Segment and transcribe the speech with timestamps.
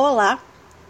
[0.00, 0.40] Olá,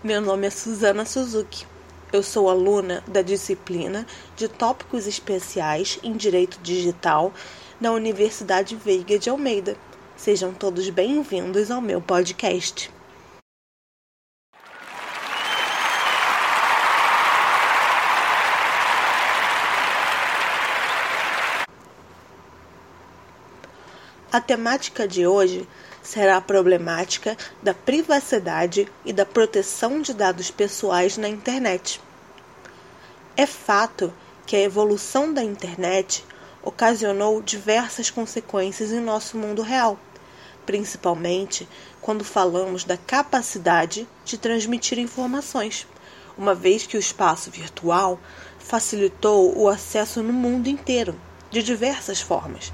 [0.05, 1.65] meu nome é Suzana Suzuki.
[2.13, 4.07] Eu sou aluna da disciplina
[4.37, 7.33] de Tópicos Especiais em Direito Digital
[7.81, 9.79] da Universidade Veiga de Almeida.
[10.15, 12.91] Sejam todos bem-vindos ao meu podcast.
[24.31, 25.67] A temática de hoje
[26.03, 31.99] será a problemática da privacidade e da proteção de dados pessoais na internet.
[33.35, 34.13] É fato
[34.45, 36.23] que a evolução da internet
[36.63, 39.99] ocasionou diversas consequências em nosso mundo real,
[40.67, 41.67] principalmente
[41.99, 45.87] quando falamos da capacidade de transmitir informações,
[46.37, 48.21] uma vez que o espaço virtual
[48.59, 51.19] facilitou o acesso no mundo inteiro,
[51.51, 52.71] de diversas formas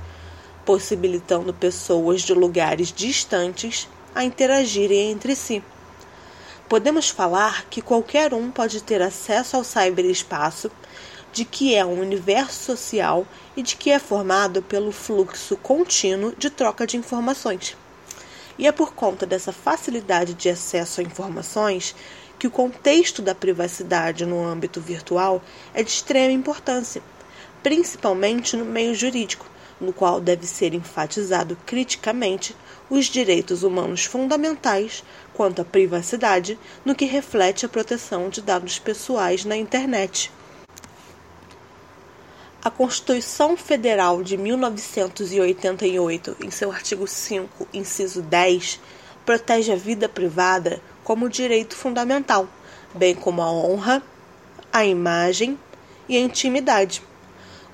[0.64, 5.62] possibilitando pessoas de lugares distantes a interagirem entre si.
[6.68, 10.70] Podemos falar que qualquer um pode ter acesso ao cyberespaço,
[11.32, 13.26] de que é um universo social
[13.56, 17.76] e de que é formado pelo fluxo contínuo de troca de informações.
[18.56, 21.94] E é por conta dessa facilidade de acesso a informações
[22.38, 25.42] que o contexto da privacidade no âmbito virtual
[25.74, 27.02] é de extrema importância,
[27.62, 29.46] principalmente no meio jurídico,
[29.80, 32.54] no qual deve ser enfatizado criticamente
[32.88, 39.44] os direitos humanos fundamentais quanto à privacidade, no que reflete a proteção de dados pessoais
[39.44, 40.30] na internet.
[42.64, 48.80] A Constituição Federal de 1988, em seu artigo 5, inciso 10,
[49.26, 52.48] protege a vida privada como direito fundamental,
[52.94, 54.02] bem como a honra,
[54.72, 55.58] a imagem
[56.08, 57.02] e a intimidade.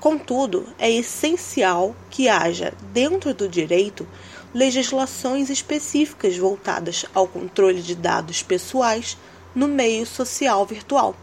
[0.01, 4.09] Contudo, é essencial que haja, dentro do direito,
[4.55, 9.19] legislações específicas voltadas ao controle de dados pessoais
[9.55, 11.15] no meio social virtual,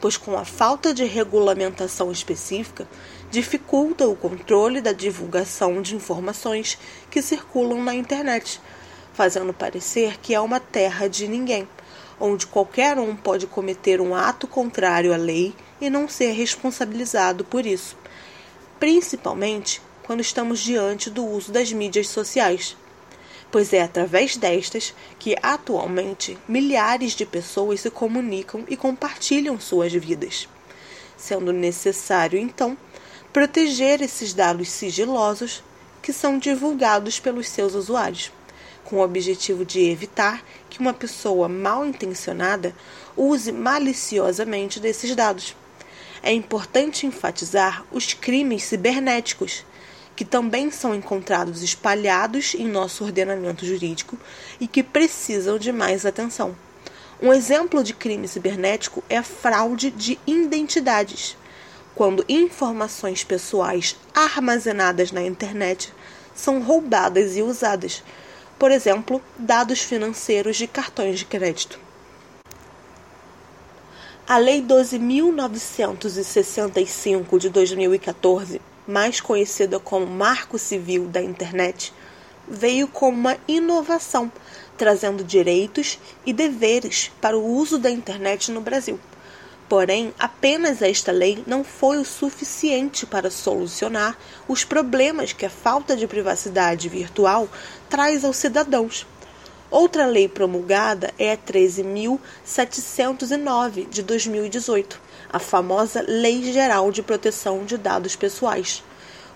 [0.00, 2.86] pois, com a falta de regulamentação específica,
[3.28, 6.78] dificulta o controle da divulgação de informações
[7.10, 8.60] que circulam na internet,
[9.12, 11.68] fazendo parecer que é uma terra de ninguém,
[12.20, 17.66] onde qualquer um pode cometer um ato contrário à lei e não ser responsabilizado por
[17.66, 18.00] isso
[18.82, 22.76] principalmente quando estamos diante do uso das mídias sociais,
[23.48, 30.48] pois é através destas que atualmente milhares de pessoas se comunicam e compartilham suas vidas,
[31.16, 32.76] sendo necessário então
[33.32, 35.62] proteger esses dados sigilosos
[36.02, 38.32] que são divulgados pelos seus usuários,
[38.82, 42.74] com o objetivo de evitar que uma pessoa mal intencionada
[43.16, 45.54] use maliciosamente desses dados
[46.22, 49.64] é importante enfatizar os crimes cibernéticos,
[50.14, 54.16] que também são encontrados espalhados em nosso ordenamento jurídico
[54.60, 56.54] e que precisam de mais atenção.
[57.20, 61.36] Um exemplo de crime cibernético é a fraude de identidades,
[61.94, 65.92] quando informações pessoais armazenadas na internet
[66.34, 68.02] são roubadas e usadas,
[68.58, 71.78] por exemplo, dados financeiros de cartões de crédito.
[74.24, 81.92] A Lei 12.965 de 2014, mais conhecida como Marco Civil da Internet,
[82.48, 84.30] veio como uma inovação,
[84.78, 89.00] trazendo direitos e deveres para o uso da internet no Brasil.
[89.68, 94.16] Porém, apenas esta lei não foi o suficiente para solucionar
[94.46, 97.48] os problemas que a falta de privacidade virtual
[97.90, 99.04] traz aos cidadãos
[99.72, 105.00] Outra lei promulgada é a 13.709 de 2018,
[105.32, 108.84] a famosa Lei Geral de Proteção de Dados Pessoais,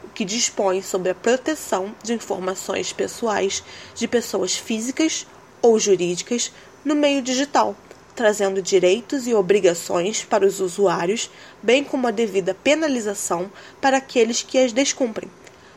[0.04, 3.64] o que dispõe sobre a proteção de informações pessoais
[3.94, 5.26] de pessoas físicas
[5.62, 6.52] ou jurídicas
[6.84, 7.74] no meio digital,
[8.14, 11.30] trazendo direitos e obrigações para os usuários,
[11.62, 13.50] bem como a devida penalização
[13.80, 15.30] para aqueles que as descumprem.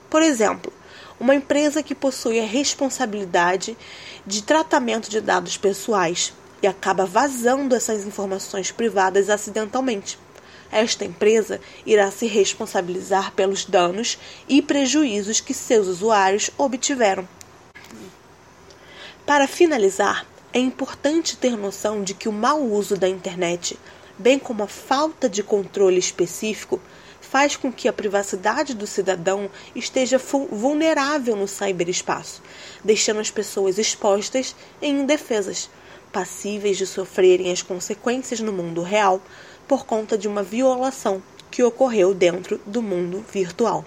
[0.09, 0.73] Por exemplo,
[1.19, 3.77] uma empresa que possui a responsabilidade
[4.25, 10.18] de tratamento de dados pessoais e acaba vazando essas informações privadas acidentalmente.
[10.71, 17.27] Esta empresa irá se responsabilizar pelos danos e prejuízos que seus usuários obtiveram.
[19.25, 23.77] Para finalizar, é importante ter noção de que o mau uso da internet,
[24.18, 26.80] bem como a falta de controle específico,
[27.21, 30.18] faz com que a privacidade do cidadão esteja
[30.51, 32.42] vulnerável no ciberespaço,
[32.83, 35.69] deixando as pessoas expostas e indefesas,
[36.12, 39.21] passíveis de sofrerem as consequências no mundo real
[39.68, 41.21] por conta de uma violação
[41.51, 43.86] que ocorreu dentro do mundo virtual.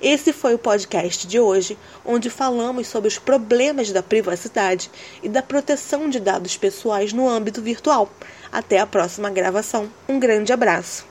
[0.00, 4.88] Esse foi o podcast de hoje, onde falamos sobre os problemas da privacidade
[5.24, 8.08] e da proteção de dados pessoais no âmbito virtual.
[8.52, 9.90] Até a próxima gravação.
[10.08, 11.07] Um grande abraço.